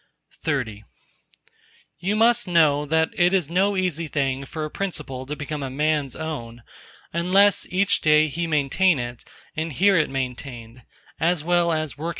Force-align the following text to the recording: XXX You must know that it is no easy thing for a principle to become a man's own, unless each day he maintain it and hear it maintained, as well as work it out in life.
XXX 0.33 0.81
You 1.99 2.15
must 2.15 2.47
know 2.47 2.87
that 2.87 3.11
it 3.13 3.33
is 3.33 3.51
no 3.51 3.77
easy 3.77 4.07
thing 4.07 4.45
for 4.45 4.65
a 4.65 4.71
principle 4.71 5.27
to 5.27 5.35
become 5.35 5.61
a 5.61 5.69
man's 5.69 6.15
own, 6.15 6.63
unless 7.13 7.67
each 7.69 8.01
day 8.01 8.27
he 8.27 8.47
maintain 8.47 8.97
it 8.97 9.23
and 9.55 9.71
hear 9.71 9.95
it 9.97 10.09
maintained, 10.09 10.81
as 11.19 11.43
well 11.43 11.71
as 11.71 11.71
work 11.71 11.79
it 11.79 11.79
out 11.79 11.79
in 11.81 12.05
life. 12.05 12.09